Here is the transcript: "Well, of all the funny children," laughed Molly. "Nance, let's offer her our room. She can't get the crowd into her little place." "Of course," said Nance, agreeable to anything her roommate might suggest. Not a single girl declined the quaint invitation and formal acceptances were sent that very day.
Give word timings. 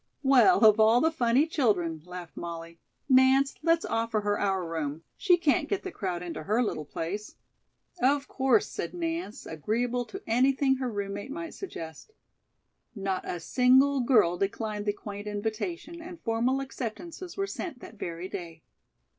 "Well, 0.23 0.65
of 0.65 0.79
all 0.79 0.99
the 0.99 1.11
funny 1.11 1.45
children," 1.45 2.01
laughed 2.07 2.35
Molly. 2.35 2.79
"Nance, 3.07 3.53
let's 3.61 3.85
offer 3.85 4.21
her 4.21 4.39
our 4.39 4.67
room. 4.67 5.03
She 5.15 5.37
can't 5.37 5.69
get 5.69 5.83
the 5.83 5.91
crowd 5.91 6.23
into 6.23 6.41
her 6.41 6.63
little 6.63 6.85
place." 6.85 7.35
"Of 8.01 8.27
course," 8.27 8.67
said 8.67 8.95
Nance, 8.95 9.45
agreeable 9.45 10.05
to 10.05 10.23
anything 10.25 10.77
her 10.77 10.89
roommate 10.91 11.29
might 11.29 11.53
suggest. 11.53 12.13
Not 12.95 13.29
a 13.29 13.39
single 13.39 13.99
girl 13.99 14.37
declined 14.39 14.87
the 14.87 14.93
quaint 14.93 15.27
invitation 15.27 16.01
and 16.01 16.19
formal 16.19 16.61
acceptances 16.61 17.37
were 17.37 17.45
sent 17.45 17.79
that 17.81 17.99
very 17.99 18.27
day. 18.27 18.63